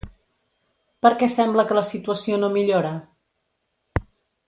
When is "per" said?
1.05-1.11